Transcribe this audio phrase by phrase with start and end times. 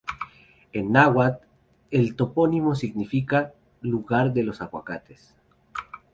[0.73, 1.45] En náhuatl,
[1.91, 5.35] el topónimo significa "Lugar de los aguacates".